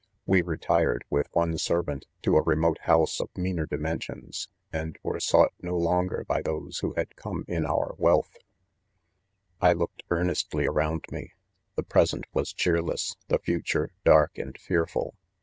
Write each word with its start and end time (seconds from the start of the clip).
We 0.25 0.41
retired 0.41 1.05
with 1.11 1.29
one 1.33 1.53
servant^ 1.57 2.05
to 2.23 2.35
a 2.35 2.41
remote 2.41 2.79
house 2.85 3.21
of 3.21 3.29
meaner 3.37 3.67
dimensions; 3.67 4.47
and 4.73 4.97
were 5.03 5.19
sought 5.19 5.53
110 5.59 5.79
lon 5.85 6.09
ger 6.09 6.23
by 6.27 6.41
those 6.41 6.79
T/ho 6.79 6.95
had 6.97 7.15
come 7.15 7.45
in 7.47 7.67
our 7.67 7.93
wealth. 7.99 8.31
THE 9.61 9.67
CONFESSIONS. 9.67 9.77
47 9.77 9.77
a 9.77 9.77
I 9.77 9.79
looked 9.79 10.03
earnestly 10.09 10.65
around 10.65 11.05
me 11.11 11.33
5 11.75 11.75
the 11.75 11.83
present 11.83 12.25
was 12.33 12.51
cheerless, 12.51 13.15
the 13.27 13.37
future, 13.37 13.91
dark 14.03 14.39
and 14.39 14.57
fearful. 14.57 15.13